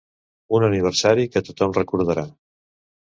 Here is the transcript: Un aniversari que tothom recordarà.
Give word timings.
Un 0.59 0.63
aniversari 0.67 1.27
que 1.35 1.43
tothom 1.49 1.75
recordarà. 1.77 2.25